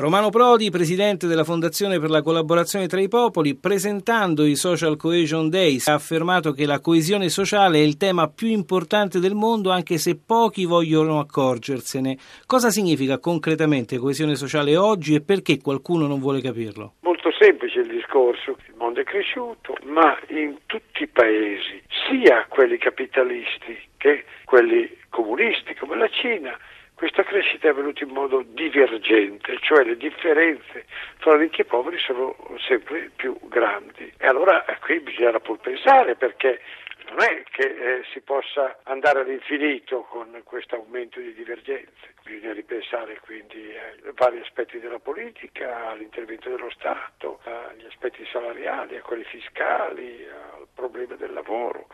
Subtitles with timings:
[0.00, 5.50] Romano Prodi, presidente della Fondazione per la collaborazione tra i popoli, presentando i Social Cohesion
[5.50, 9.98] Days, ha affermato che la coesione sociale è il tema più importante del mondo anche
[9.98, 12.16] se pochi vogliono accorgersene.
[12.46, 16.94] Cosa significa concretamente coesione sociale oggi e perché qualcuno non vuole capirlo?
[17.02, 22.78] Molto semplice il discorso, il mondo è cresciuto, ma in tutti i paesi, sia quelli
[22.78, 26.56] capitalisti che quelli comunisti come la Cina,
[27.00, 30.84] questa crescita è avvenuta in modo divergente, cioè le differenze
[31.20, 34.12] tra ricchi e poveri sono sempre più grandi.
[34.18, 36.60] E allora eh, qui bisogna pur pensare perché
[37.08, 43.18] non è che eh, si possa andare all'infinito con questo aumento di divergenze, bisogna ripensare
[43.20, 50.26] quindi ai vari aspetti della politica, all'intervento dello Stato, agli aspetti salariali, a quelli fiscali,
[50.28, 51.86] al problema del lavoro.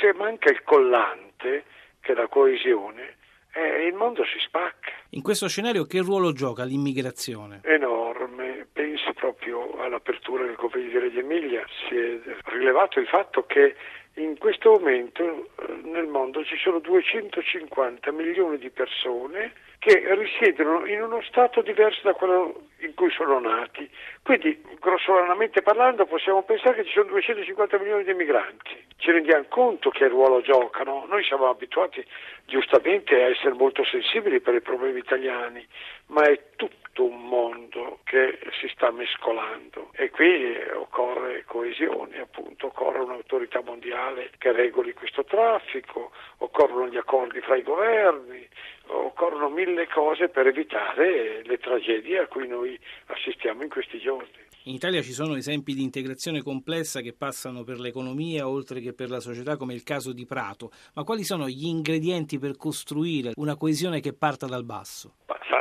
[0.00, 1.62] Se manca il collante,
[2.00, 3.20] che è la coesione,
[3.52, 4.90] eh, il mondo si spacca.
[5.10, 7.60] In questo scenario che ruolo gioca l'immigrazione?
[7.64, 13.74] Enorme, pensi proprio all'apertura del convegno di Emilia, si è rilevato il fatto che
[14.14, 15.22] in questo momento
[15.56, 22.02] eh, nel mondo ci sono 250 milioni di persone che risiedono in uno stato diverso
[22.04, 23.90] da quello in cui sono nati.
[24.22, 28.80] Quindi, grossolanamente parlando, possiamo pensare che ci sono 250 milioni di migranti.
[28.96, 31.04] Ci rendiamo conto che ruolo giocano?
[31.08, 32.06] Noi siamo abituati
[32.46, 35.66] giustamente a essere molto sensibili per i problemi italiani,
[36.06, 43.00] ma è tutto un mondo che si sta mescolando e qui occorre coesione, appunto, occorre
[43.00, 48.46] un'autorità mondiale che regoli questo traffico, occorrono gli accordi fra i governi,
[48.92, 54.28] occorrono mille cose per evitare le tragedie a cui noi assistiamo in questi giorni.
[54.64, 59.10] In Italia ci sono esempi di integrazione complessa che passano per l'economia oltre che per
[59.10, 63.56] la società, come il caso di Prato, ma quali sono gli ingredienti per costruire una
[63.56, 65.14] coesione che parta dal basso?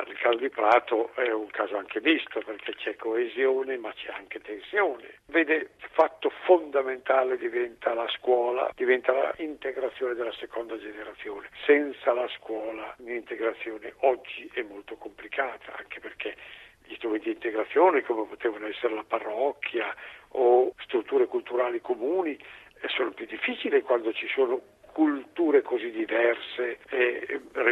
[0.08, 4.40] Il caso di Prato è un caso anche visto perché c'è coesione ma c'è anche
[4.40, 5.20] tensione.
[5.26, 11.50] Vede, fatto fondamentale diventa la scuola, diventa l'integrazione della seconda generazione.
[11.66, 16.38] Senza la scuola l'integrazione oggi è molto complicata anche perché
[16.86, 19.94] gli strumenti di integrazione come potevano essere la parrocchia
[20.30, 22.40] o strutture culturali comuni
[22.88, 27.21] sono più difficili quando ci sono culture così diverse e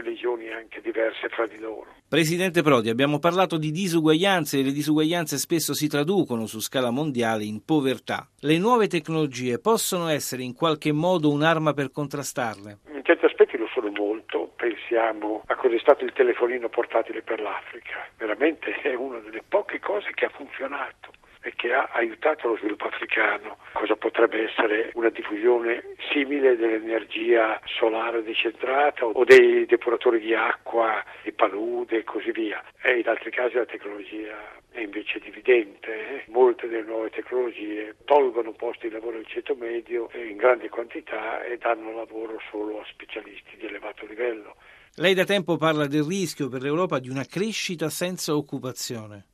[0.02, 1.88] religioni anche diverse fra di loro.
[2.08, 7.44] Presidente Prodi, abbiamo parlato di disuguaglianze e le disuguaglianze spesso si traducono su scala mondiale
[7.44, 8.28] in povertà.
[8.40, 12.80] Le nuove tecnologie possono essere in qualche modo un'arma per contrastarle?
[12.94, 17.40] In certi aspetti lo sono molto, pensiamo a cosa è stato il telefonino portatile per
[17.40, 21.12] l'Africa, veramente è una delle poche cose che ha funzionato
[21.50, 23.58] e che ha aiutato lo sviluppo africano.
[23.74, 31.32] Cosa potrebbe essere una diffusione simile dell'energia solare decentrata o dei depuratori di acqua, di
[31.32, 32.64] palude e così via.
[32.82, 34.38] E in altri casi la tecnologia
[34.70, 35.90] è invece dividente.
[35.92, 36.24] Eh?
[36.28, 41.58] Molte delle nuove tecnologie tolgono posti di lavoro al ceto medio in grandi quantità e
[41.58, 44.56] danno lavoro solo a specialisti di elevato livello.
[44.96, 49.28] Lei da tempo parla del rischio per l'Europa di una crescita senza occupazione.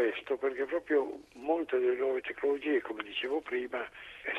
[0.00, 3.86] Questo perché proprio molte delle nuove tecnologie, come dicevo prima,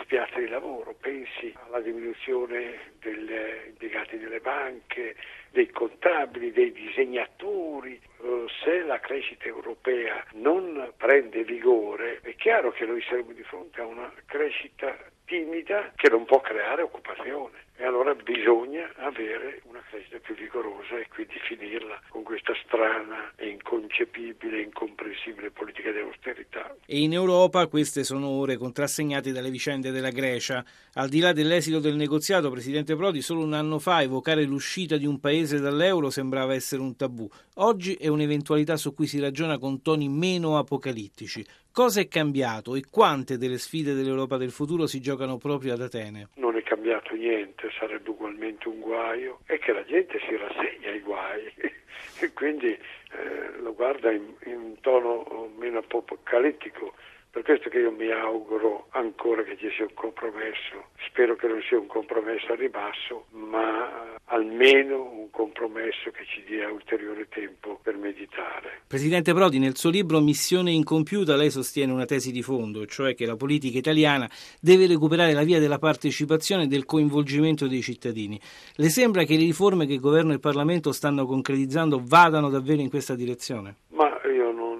[0.01, 0.95] spiazzano il lavoro.
[0.99, 3.31] Pensi alla diminuzione degli
[3.67, 5.15] impiegati nelle banche,
[5.51, 7.93] dei contabili, dei disegnatori.
[7.93, 13.81] Eh, se la crescita europea non prende vigore, è chiaro che noi saremo di fronte
[13.81, 20.17] a una crescita timida che non può creare occupazione e allora bisogna avere una crescita
[20.19, 26.75] più vigorosa e quindi finirla con questa strana e inconcepibile incomprensibile politica di austerità.
[26.85, 30.63] E in Europa queste sono ore contrassegnate dalle vicende della Grecia.
[30.95, 35.05] Al di là dell'esito del negoziato, Presidente Prodi, solo un anno fa evocare l'uscita di
[35.05, 37.27] un paese dall'euro sembrava essere un tabù.
[37.55, 41.45] Oggi è un'eventualità su cui si ragiona con toni meno apocalittici.
[41.73, 46.27] Cosa è cambiato e quante delle sfide dell'Europa del futuro si giocano proprio ad Atene?
[46.35, 50.99] Non è cambiato niente, sarebbe ugualmente un guaio e che la gente si rassegna ai
[50.99, 51.51] guai
[52.19, 56.93] e quindi eh, lo guarda in, in tono meno apocalittico.
[57.31, 61.61] Per questo che io mi auguro ancora che ci sia un compromesso, spero che non
[61.61, 67.97] sia un compromesso a ribasso, ma almeno un compromesso che ci dia ulteriore tempo per
[67.97, 68.81] meditare.
[68.85, 73.25] Presidente Prodi, nel suo libro Missione incompiuta lei sostiene una tesi di fondo, cioè che
[73.25, 74.29] la politica italiana
[74.59, 78.39] deve recuperare la via della partecipazione e del coinvolgimento dei cittadini.
[78.75, 82.81] Le sembra che le riforme che il governo e il Parlamento stanno concretizzando vadano davvero
[82.81, 83.77] in questa direzione?
[83.89, 84.77] Ma io non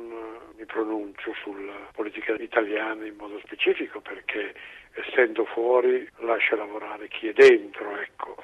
[0.56, 4.54] mi pronuncio sulla politica italiana in modo specifico perché
[4.94, 8.36] essendo fuori lascia lavorare chi è dentro, ecco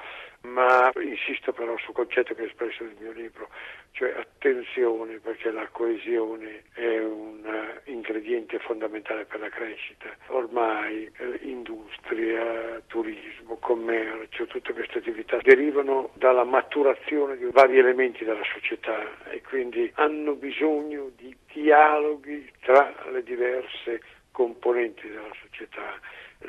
[0.42, 3.48] ma insisto però sul concetto che ho espresso nel mio libro,
[3.92, 7.38] cioè attenzione perché la coesione è un
[7.84, 10.08] ingrediente fondamentale per la crescita.
[10.28, 18.44] Ormai eh, industria, turismo, commercio, tutte queste attività derivano dalla maturazione di vari elementi della
[18.44, 24.00] società e quindi hanno bisogno di dialoghi tra le diverse
[24.30, 25.98] componenti della società,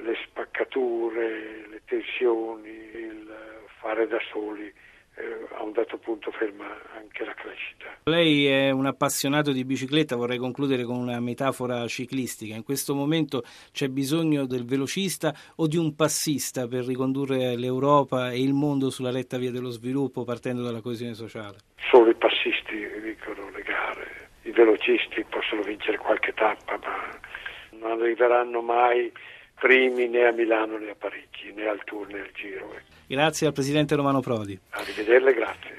[0.04, 2.79] le spaccature, le tensioni,
[4.00, 4.72] fare da soli
[5.16, 6.66] eh, a un dato punto ferma
[6.96, 7.86] anche la crescita.
[8.06, 12.56] Lei è un appassionato di bicicletta, vorrei concludere con una metafora ciclistica.
[12.56, 18.42] In questo momento c'è bisogno del velocista o di un passista per ricondurre l'Europa e
[18.42, 21.58] il mondo sulla retta via dello sviluppo partendo dalla coesione sociale?
[21.92, 27.20] Solo i passisti vincono le gare, i velocisti possono vincere qualche tappa, ma
[27.72, 29.12] non arriveranno mai
[29.60, 32.74] primi né a Milano né a Parigi, né al Tour né al Giro.
[33.08, 34.58] Grazie al Presidente Romano Prodi.
[34.72, 35.79] Arrivederle, grazie.